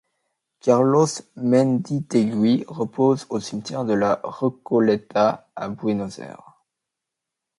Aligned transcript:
Carlos 0.61 1.09
Menditéguy 1.35 2.63
repose 2.67 3.27
au 3.29 3.39
cimetière 3.39 3.85
de 3.85 3.93
la 3.93 4.19
Recoleta 4.23 5.47
à 5.55 5.69
Buenos 5.69 6.17
Aires. 6.17 6.57